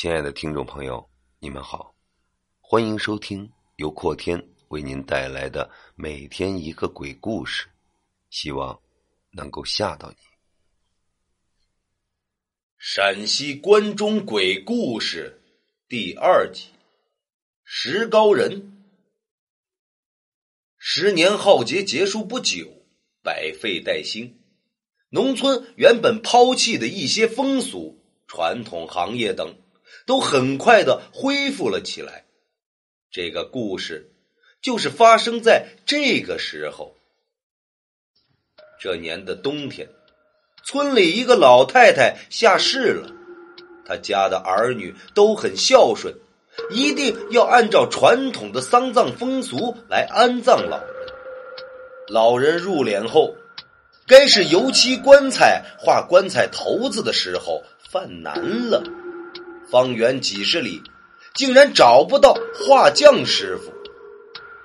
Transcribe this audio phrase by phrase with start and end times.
[0.00, 1.10] 亲爱的听众朋友，
[1.40, 1.92] 你们好，
[2.60, 7.66] 欢迎收听由阔天为您带来的每天一个鬼故事，
[8.30, 8.80] 希望
[9.32, 10.16] 能够吓到你。
[12.76, 15.42] 陕西关中鬼故事
[15.88, 16.68] 第二集：
[17.64, 18.84] 石膏人。
[20.76, 22.68] 十年浩劫结束不久，
[23.20, 24.38] 百废待兴，
[25.08, 29.56] 农村原本抛弃的一些风俗、传统行业等，
[30.06, 32.24] 都很快的恢复了起来。
[33.10, 34.10] 这个故事
[34.60, 36.94] 就是发生在这个时候。
[38.80, 39.88] 这年的冬天。
[40.64, 43.10] 村里一个老太太下世了，
[43.86, 46.14] 她家的儿女都很孝顺，
[46.70, 50.94] 一定要按照传统的丧葬风俗来安葬老人。
[52.08, 53.34] 老人入殓后，
[54.06, 58.82] 该是油漆棺材、画棺材头子的时候犯难了。
[59.70, 60.82] 方圆几十里，
[61.34, 63.72] 竟然找不到画匠师傅。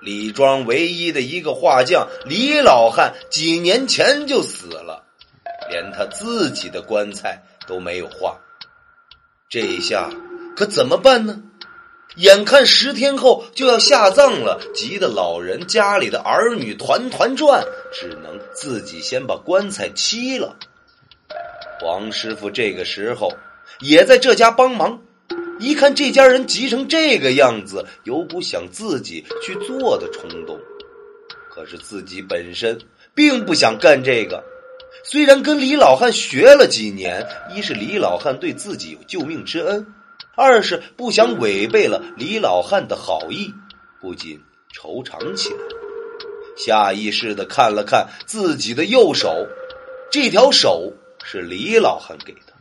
[0.00, 5.04] 李庄唯一的一个画匠李老汉，几年前就死了。
[5.70, 8.38] 连他自己的棺材都没有画，
[9.48, 10.10] 这下
[10.54, 11.40] 可怎么办呢？
[12.16, 20.56] 眼看十天后就要下葬了，急得老人家里的儿女团团转，只能自己先把棺材漆了。
[21.82, 23.32] 王师傅这个时候
[23.80, 25.02] 也在这家帮忙，
[25.58, 30.58] 一看这家人急成这个样子，有股想自己去做的冲动，
[31.50, 32.78] 可是自己本身
[33.14, 34.42] 并不想干这个。
[35.02, 39.86] 虽然跟李老汉学了几年，一是李老汉对自己有救命之恩，
[40.34, 43.52] 二是不想违背了李老汉的好意，
[44.00, 44.40] 不禁
[44.72, 45.58] 惆怅起来。
[46.56, 49.46] 下意识的看了看自己的右手，
[50.10, 50.92] 这条手
[51.24, 52.53] 是李老汉给的，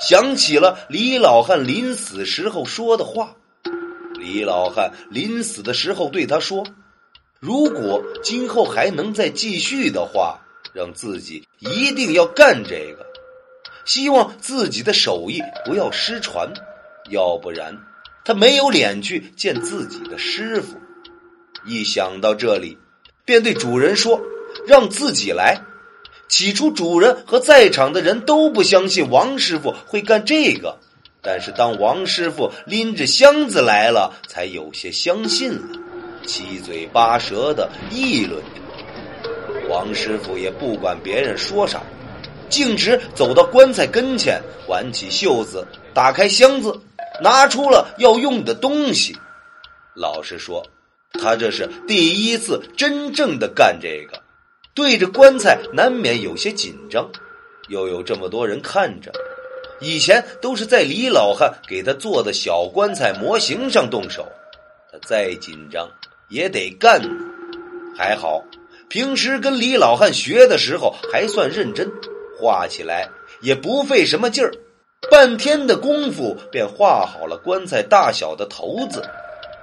[0.00, 3.36] 想起了李老汉临死时候说的话。
[4.18, 6.66] 李老汉临死的时候对他说
[7.40, 10.40] ：“如果今后还能再继续的话。”
[10.74, 13.06] 让自己一定要干这个，
[13.86, 16.52] 希望自己的手艺不要失传，
[17.08, 17.78] 要不然
[18.26, 20.76] 他没有脸去见自己的师傅。
[21.64, 22.76] 一想到这里，
[23.24, 24.20] 便对主人说
[24.68, 25.62] ：“让自己来。”
[26.28, 30.78] 起初，主人和在场的人都不相信王师傅会干这个，
[31.22, 35.62] 但是当王师傅拎着箱子来了，才有些相信了，
[36.26, 39.68] 七嘴八舌的议论着。
[39.68, 41.82] 王师傅也不管别人说啥，
[42.48, 46.80] 径直走到棺材跟前，挽起袖子，打开箱子，
[47.20, 49.16] 拿出了要用的东西。
[49.94, 50.64] 老实说，
[51.20, 54.20] 他这是第一次真正的干这个，
[54.76, 57.10] 对着棺材难免有些紧张，
[57.68, 59.10] 又有这么多人看着。
[59.80, 64.30] 以前都是在李老汉给他做的小棺材模型上动手，
[64.92, 65.88] 他再紧张
[66.28, 67.00] 也得干。
[67.96, 68.44] 还好。
[68.88, 71.90] 平时跟李老汉学的时候还算认真，
[72.38, 73.08] 画起来
[73.40, 74.52] 也不费什么劲儿，
[75.10, 79.02] 半天的功夫便画好了棺材大小的头子。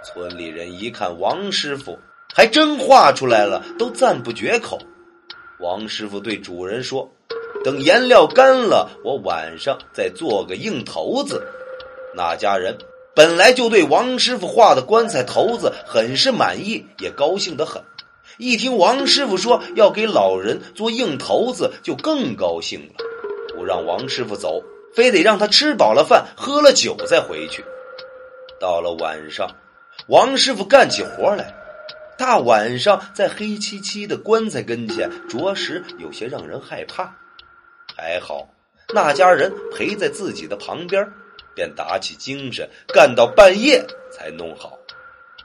[0.03, 1.99] 村里人一看王师傅
[2.33, 4.79] 还真画出来了，都赞不绝口。
[5.63, 7.09] 王师傅对主人说
[7.63, 11.41] ：“等颜料干了，我晚上再做个硬头子。”
[12.13, 12.77] 那家人
[13.15, 17.81] 本来就对王师傅画的棺材头子很是满意，也高兴得很。
[18.37, 23.05] 一听王师傅说要给老人做硬头子，就更高兴了。
[23.55, 24.61] 不让王师傅走，
[24.93, 27.63] 非得让他吃饱了饭、喝了酒再回去。
[28.59, 29.49] 到了晚上，
[30.07, 31.55] 王师傅干起活来，
[32.23, 37.13] 大晚上在黑漆漆的棺材跟前，着实有些让人害怕。
[37.97, 38.47] 还好
[38.93, 41.05] 那家人陪在自己的旁边，
[41.53, 44.79] 便打起精神，干到半夜才弄好。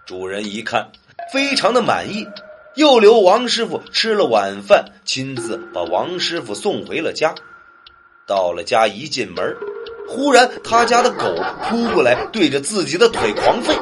[0.07, 0.93] 主人一看，
[1.33, 2.29] 非常的满意。
[2.77, 7.35] 又留王师傅吃了晚饭，亲自把王师傅送回了家。
[8.25, 9.57] 到了家，一进门，
[10.07, 11.25] 忽然他家的狗
[11.65, 13.77] 扑过来，对着自己的腿狂吠。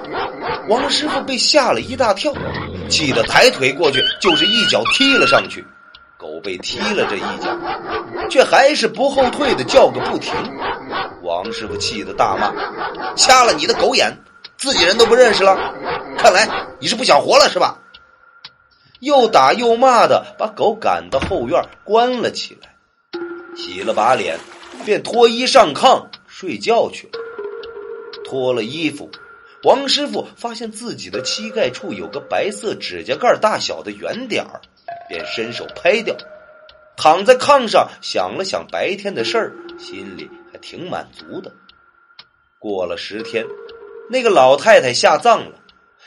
[0.70, 2.32] 王师傅被吓了一大跳，
[2.88, 5.64] 气得抬腿过去就是一脚踢了上去。
[6.18, 7.56] 狗被踢了这一脚，
[8.30, 10.32] 却还是不后退的叫个不停。
[11.22, 12.52] 王师傅气得大骂
[13.16, 14.16] ：“瞎了你的狗眼，
[14.56, 15.56] 自己人都不认识了？
[16.16, 16.48] 看来
[16.78, 17.78] 你是不想活了是吧？”
[19.00, 22.74] 又打又骂的，把狗赶到后院关了起来，
[23.54, 24.38] 洗了把脸，
[24.86, 27.18] 便脱衣上炕睡觉去了。
[28.24, 29.10] 脱了衣服，
[29.66, 34.60] 王师傅发现自己的膝盖处有个白色指甲盖大小的圆点儿，
[35.08, 36.16] 便伸手拍掉，
[36.96, 41.52] 躺在炕上想了想白天的事儿，心里还挺满足的。
[42.60, 43.44] 过了十天，
[44.08, 45.58] 那个老太太下葬了。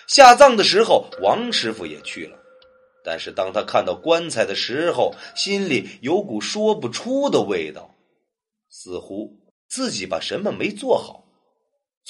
[0.08, 2.38] 下葬的时候，王师傅也去了。
[3.04, 7.94] 但是当他看到棺材的时候，心里有股说不出的味道，
[8.70, 11.26] 似乎自己把什么没做好。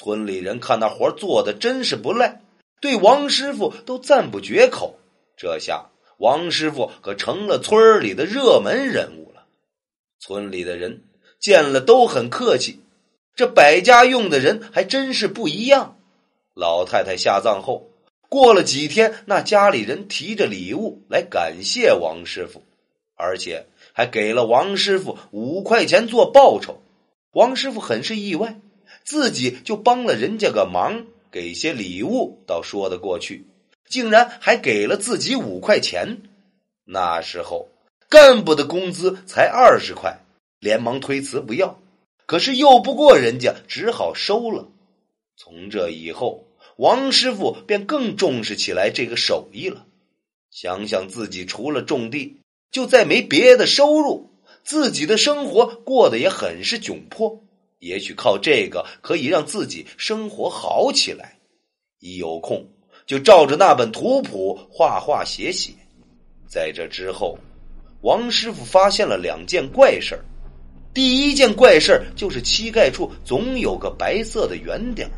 [0.01, 2.39] 村里人看那活做的真是不赖，
[2.79, 4.97] 对王师傅都赞不绝口。
[5.35, 9.43] 这下王师傅可成了村里的热门人物了。
[10.17, 11.03] 村里的人
[11.37, 12.79] 见了都很客气。
[13.35, 15.97] 这百家用的人还真是不一样。
[16.53, 17.89] 老太太下葬后，
[18.29, 22.63] 过了几天，那家里人提着礼物来感谢王师傅，
[23.17, 26.81] 而且还给了王师傅五块钱做报酬。
[27.33, 28.61] 王师傅很是意外，
[29.09, 33.47] 自己就帮了人家个忙，给些礼物倒说得过去，
[33.89, 36.21] 竟然还给了自己五块钱。
[36.85, 37.69] 那时候
[38.07, 40.19] 干部的工资才二十块，
[40.59, 41.79] 连忙推辞不要。
[42.27, 44.67] 可是拗不过人家，只好收了。
[45.35, 46.45] 从这以后，
[46.75, 49.87] 王师傅便更重视起来这个手艺了。
[50.51, 54.29] 想想自己除了种地，就再没别的收入，
[54.63, 57.41] 自己的生活过得也很是窘迫。
[57.79, 61.37] 也许靠这个可以让自己生活好起来。
[61.99, 62.65] 一有空
[63.05, 65.73] 就照着那本图谱画画写写。
[66.47, 67.37] 在这之后，
[68.01, 70.23] 王师傅发现了两件怪事儿。
[70.93, 75.09] 第一件怪事就是膝盖处总有个白色的圆点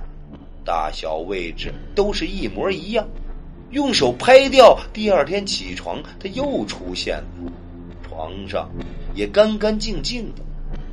[0.66, 3.08] 大小位置都是一模一样。
[3.72, 7.54] 用手拍掉，第二天起床它又出现了，
[8.04, 8.70] 床上
[9.16, 10.42] 也干干净净的，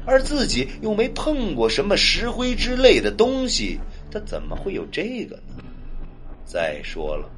[0.08, 3.78] 而自己又没碰过什么石灰之类的东西，
[4.10, 5.62] 他怎么会有这个呢？
[6.46, 7.28] 再说了，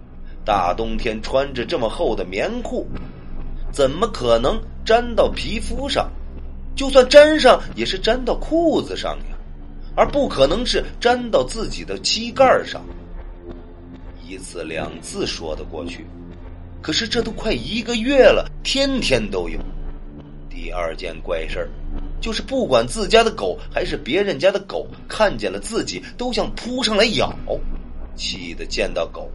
[0.45, 2.87] 大冬天穿着这么厚的棉裤，
[3.73, 4.57] 怎么可能
[4.87, 6.09] 粘到皮肤上？
[6.77, 9.37] 就算粘上，也是粘到裤子上呀，
[9.97, 12.81] 而不可能是粘到自己的膝盖上。
[14.25, 16.07] 一次两次说得过去，
[16.81, 19.59] 可是这都快一个月了，天天都有。
[20.49, 21.69] 第二件怪事
[22.21, 27.33] 就是不管自家的狗还是别人家的狗，看见了自己都想扑上来咬，
[28.15, 29.31] 气得见到狗，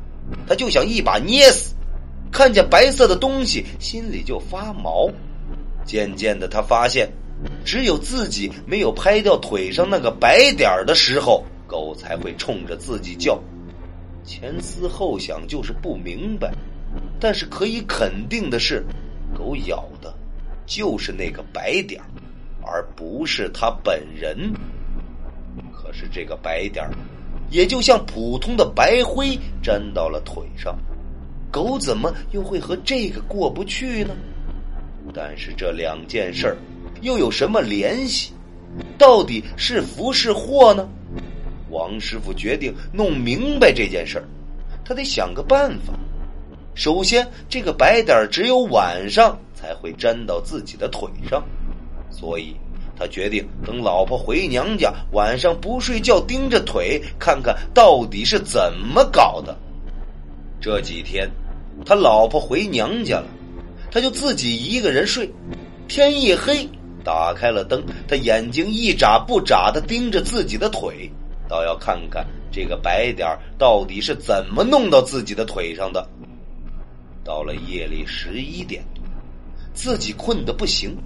[0.47, 1.73] 他就想一把捏死。
[2.31, 5.09] 看见白色的东西，心里就发毛。
[5.85, 7.09] 渐渐的，他发现。
[7.65, 13.37] 只有自己没有拍掉腿上那个白点儿的时候，狗才会冲着自己叫。
[14.23, 16.51] 前思后想，就是不明白。
[17.19, 18.83] 但是可以肯定的是，
[19.37, 20.13] 狗咬的
[20.65, 22.07] 就是那个白点儿，
[22.65, 24.51] 而不是他本人。
[25.71, 26.85] 可是这个白点，
[27.49, 30.77] 也就像普通的白灰粘到了腿上，
[31.51, 34.15] 狗怎么又会和这个过不去呢？
[35.13, 36.57] 但是这两件事儿。
[37.01, 38.31] 又有什么联系？
[38.97, 40.87] 到底是福是祸呢？
[41.69, 44.25] 王师傅决定弄明白这件事儿，
[44.83, 45.93] 他得想个办法。
[46.73, 51.43] 首先，这个白点只有晚上才会粘到自己的腿上，
[52.09, 52.55] 所以
[52.97, 59.57] 他决定等老婆回娘家，晚上不睡觉盯着腿，看看到底是怎么搞的。
[60.61, 61.29] 这几天，
[61.85, 63.27] 他老婆回娘家了，
[63.91, 65.29] 他就自己一个人睡。
[65.87, 66.67] 天一黑。
[67.03, 71.07] 打开了灯，他眼睛一眨不眨的盯着自己的腿，
[71.47, 76.03] 倒要看看这个白点到底是怎么弄到自己的腿上的。
[77.23, 78.83] 到了夜里十一点，
[79.71, 80.97] 自己困得不行，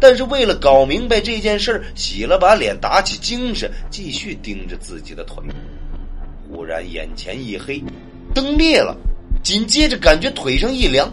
[0.00, 5.36] 但是为了搞明白这件事洗了把脸，打起精神，继续盯着自己的腿。
[6.48, 7.82] 忽然眼前一黑，
[8.34, 8.96] 灯灭了，
[9.42, 11.12] 紧接着感觉腿上一凉，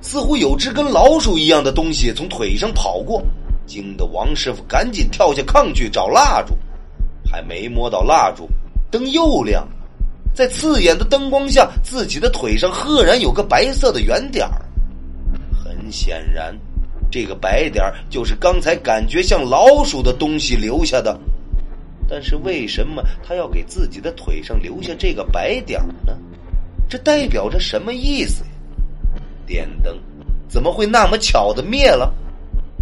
[0.00, 3.22] 似乎有只跟老鼠一样的东西从腿上跑过。
[3.66, 6.56] 惊得王师傅赶紧跳下炕去找蜡烛，
[7.28, 8.48] 还没摸到蜡烛，
[8.90, 9.72] 灯又亮了。
[10.32, 14.48] 在刺眼的灯光下，自己的腿上赫然有个白色的圆点。
[15.50, 16.56] 很显然，
[17.10, 21.18] 这个白点就是刚才感觉像老鼠的东西留下的。
[22.08, 26.16] 但是为什么他要给自己的腿上留下这个白点呢？
[26.88, 28.50] 这代表着什么意思呀？
[29.44, 29.98] 电灯
[30.48, 32.14] 怎么会那么巧的灭了？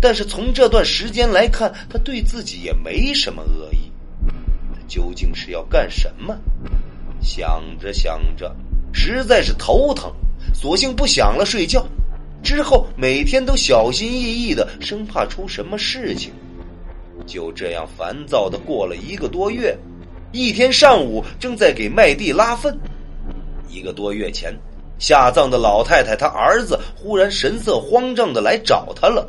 [0.00, 3.90] 但是从这段时间来看，他对自己也没什么恶意。
[4.74, 6.38] 他究竟是要干什么？
[7.22, 8.54] 想着想着，
[8.92, 10.12] 实在是头疼，
[10.52, 11.86] 索性不想了，睡觉。
[12.44, 16.30] 之后每天都小心翼翼的，生怕出什么事情。
[17.26, 19.76] 就这样烦躁的过了一个多月。
[20.30, 22.78] 一天上午，正在给麦地拉粪。
[23.68, 24.54] 一个多月前
[24.98, 29.26] 下葬的老太太，她儿子忽然神色慌张的来找他了。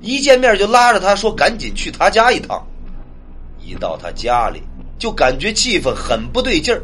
[0.00, 2.64] 一见面就拉着他说：“赶紧去他家一趟。”
[3.64, 4.62] 一到他家里，
[4.98, 6.82] 就感觉气氛很不对劲儿。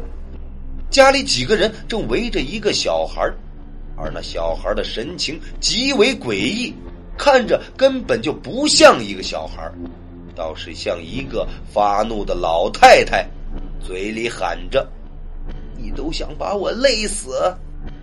[0.89, 3.21] 家里几个人正围着一个小孩
[3.97, 6.73] 而那小孩的神情极为诡异，
[7.17, 9.71] 看着根本就不像一个小孩
[10.35, 13.25] 倒是像一个发怒的老太太，
[13.79, 14.85] 嘴里喊着
[15.77, 17.55] ：“你都想把我累死？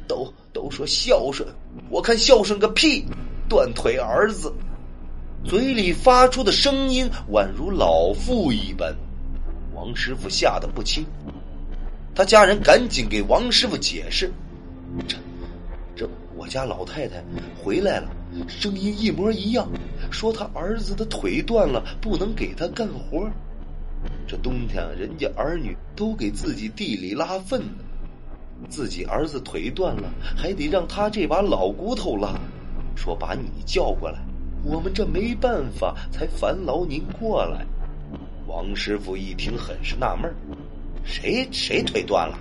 [0.09, 1.47] 都都说孝顺，
[1.91, 3.05] 我看孝顺个屁！
[3.49, 4.53] 断腿儿子！”
[5.45, 8.95] 嘴里发出的声音宛如老妇一般，
[9.75, 11.05] 王师傅吓得不轻。
[12.15, 14.33] 他家人赶紧给王师傅解释：“，
[16.43, 17.23] 我家老太太
[17.63, 18.11] 回来了，
[18.49, 19.69] 声音一模一样，
[20.11, 23.31] 说他儿子的腿断了，不能给他干活。
[24.27, 27.69] 这冬天人家儿女都给自己地里拉粪呢，
[28.69, 32.35] 自己儿子腿断了，还得让他这把老骨头拉。
[32.97, 34.19] 说把你叫过来。”
[34.67, 37.65] 我们这没办法，才烦劳您过来。
[38.49, 40.29] 王师傅一听，很是纳闷
[41.05, 42.37] 谁谁腿断了？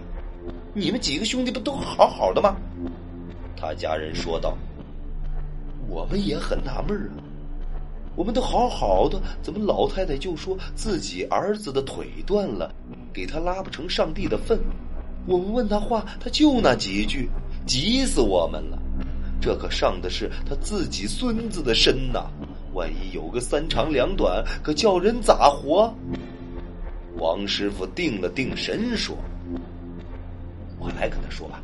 [0.74, 2.58] 你们几个兄弟不都好好的吗？”
[3.62, 4.58] 他家人说道
[5.88, 7.22] ：“我们也很纳闷啊，
[8.16, 12.74] 我们都好好的，怎么老太太就说自己儿子的腿断了，
[13.14, 14.60] 给他拉不成上帝的粪？
[15.28, 17.30] 我们问他话，他就那几句，
[17.68, 18.82] 急死我们了。”
[19.40, 22.32] 这可上的是他自己孙子的身呐！
[22.74, 25.94] 万一有个三长两短，可叫人咋活？
[27.18, 29.16] 王师傅定了定神，说
[30.82, 31.62] ：“我来跟他说吧。”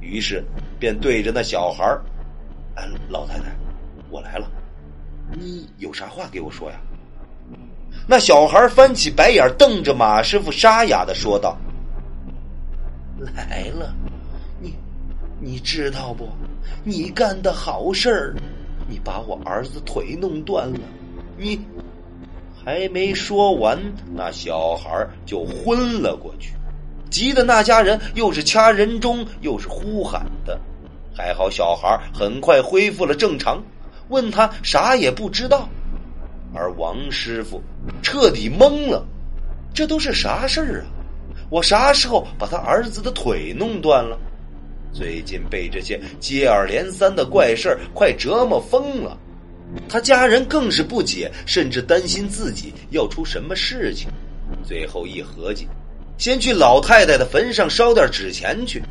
[0.00, 0.42] 于是
[0.78, 2.02] 便对着那小孩儿
[2.76, 3.44] ：“哎，老太太，
[4.10, 4.50] 我来了，
[5.32, 6.76] 你有啥话给我说呀？”
[8.06, 11.56] 那小孩翻起白眼，瞪着马师傅，沙哑的说道
[13.34, 13.94] ：“来了，
[14.60, 14.74] 你
[15.40, 16.28] 你知道不？”
[16.82, 18.34] 你干的好事儿，
[18.88, 20.78] 你把我儿子腿弄断了，
[21.36, 21.60] 你
[22.64, 23.80] 还没说完，
[24.14, 26.54] 那小孩就昏了过去，
[27.10, 30.60] 急得那家人又是掐人中又是呼喊的，
[31.14, 33.62] 还好小孩很快恢复了正常，
[34.08, 35.68] 问他啥也不知道，
[36.54, 37.62] 而王师傅
[38.02, 39.04] 彻底懵了，
[39.72, 40.86] 这都是啥事儿啊？
[41.48, 44.18] 我啥时候把他儿子的腿弄断了？
[44.92, 49.16] 最近被这些接二连三的怪事儿快折磨疯了，
[49.88, 54.08] 他家人更是不解，甚至担心自己要出什么事情。
[54.64, 55.68] 最后一合计，
[56.18, 58.82] 先去老太太的坟上烧点纸钱去。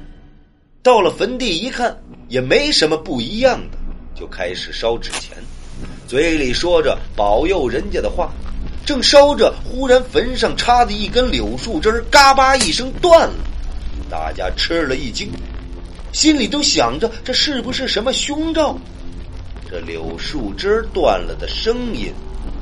[0.84, 3.78] 到了坟地一看，也没什么不一样的，
[4.14, 5.36] 就开始烧纸钱，
[6.08, 8.32] 嘴里说着保佑人家的话。
[8.86, 13.36] 正烧着，忽然坟上插的一根柳树枝嘎巴一声断了，
[14.12, 15.32] 大家吃了一惊。
[16.14, 18.78] 心里都想着这是不是什么凶兆？
[19.68, 22.14] 这柳树枝断了的声音，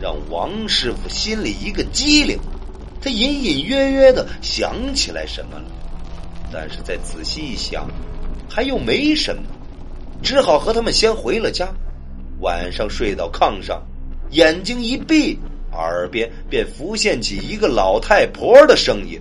[0.02, 2.40] 让王师傅心里一个机灵，
[3.04, 5.66] 他隐隐约约的想起来什么了，
[6.54, 7.86] 但是再仔细一想，
[8.50, 9.44] 还又没什么，
[10.24, 11.68] 只好和他们先回了家。
[12.40, 13.84] 晚上睡到炕上，
[14.32, 15.38] 眼睛一闭，
[15.74, 19.20] 耳边便浮现起一个老太婆的声音：“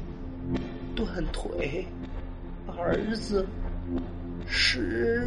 [0.94, 1.84] 断腿，
[2.78, 3.44] 儿子。”
[4.46, 5.26] 是，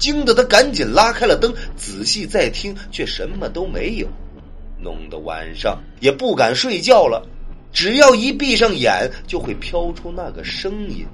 [0.00, 4.08] 惊得他赶紧拉开了灯，仔细再听，却什么都没有，
[4.80, 7.24] 弄得晚上也不敢睡觉了。
[7.74, 11.04] 只要一闭上眼，就会飘出那个声音。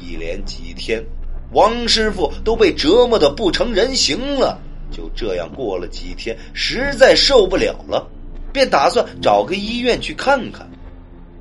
[0.00, 1.04] 一连几天，
[1.52, 4.58] 王师傅都被折磨的不成人形了。
[4.92, 8.08] 就这样过了几天，实在受不了了，
[8.52, 10.70] 便打算找个医院去看看。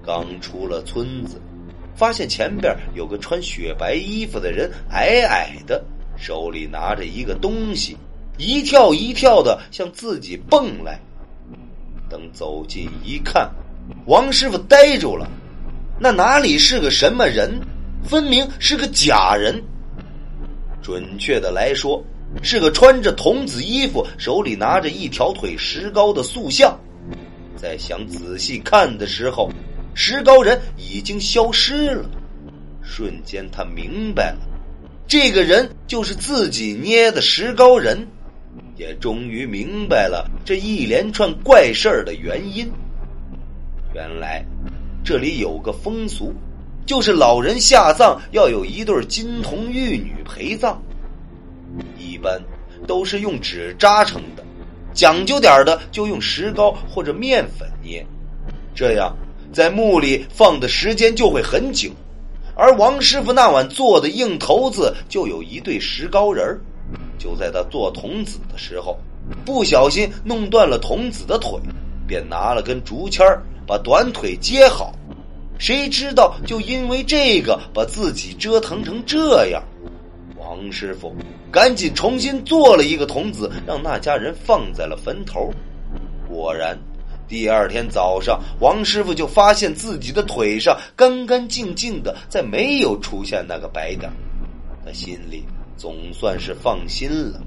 [0.03, 1.39] 刚出了村子。
[1.95, 5.81] 发现前边有个穿雪白衣服的人，矮矮的，
[6.17, 7.95] 手里拿着一个东西，
[8.37, 10.99] 一跳一跳的向自己蹦来。
[12.09, 13.49] 等走近一看，
[14.05, 15.29] 王师傅呆住了，
[15.99, 17.59] 那哪里是个什么人？
[18.03, 19.61] 分明是个假人。
[20.81, 22.03] 准确的来说，
[22.41, 26.77] 是个穿着童子衣服、手里拿着一条腿石膏的塑像。
[27.55, 29.49] 在想仔细看的时候。
[29.97, 32.09] 石膏人已经消失了，
[32.83, 34.39] 瞬间他明白了，
[35.07, 38.05] 这个人就是自己捏的石膏人，
[38.75, 42.69] 也终于明白了这一连串怪事儿的原因。
[43.95, 44.45] 原来
[45.05, 46.33] 这里有个风俗，
[46.85, 50.77] 就是老人下葬要有一对金童玉女陪葬，
[51.97, 52.37] 一般
[52.85, 54.43] 都是用纸扎成的，
[54.93, 58.05] 讲究点的就用石膏或者面粉捏，
[58.75, 59.15] 这样。
[59.53, 61.89] 在墓里放的时间就会很久，
[62.53, 66.59] 而王师傅那晚做的硬头子就有一对石膏人
[67.17, 68.99] 就在他做童子的时候，
[69.45, 71.57] 不小心弄断了童子的腿，
[72.05, 73.25] 便拿了根竹签
[73.67, 74.93] 把短腿接好。
[75.57, 79.63] 谁知道就因为这个把自己折腾成这样。
[80.37, 81.15] 王师傅
[81.51, 85.51] 赶紧重新做了一个童子，让那家人放在了坟头。
[86.27, 86.77] 果然，
[87.27, 94.11] 第二天早上，王师傅就发现自己的腿上干干净净的，再没有出现那个白点。
[94.85, 95.43] 他心里
[95.77, 97.41] 总算是放心了。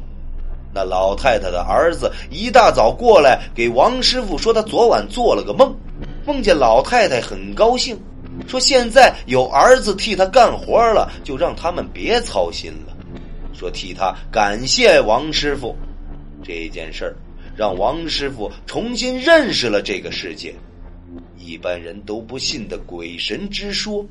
[0.75, 5.75] 那老太太的儿子一大早过来给王师傅说，他昨晚做了个梦，
[6.29, 7.99] 梦见老太太很高兴，
[8.47, 12.95] 说现在有儿子替他干活了，就让他们别操心了，
[13.55, 15.75] 说替他感谢王师傅。
[16.45, 17.17] 这件事儿
[17.57, 20.55] 让王师傅重新认识了这个世界，
[21.39, 24.07] 一般人都不信的鬼神之说，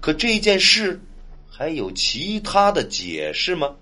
[0.00, 1.00] 可这件事
[1.48, 3.76] 还有其他的解释吗？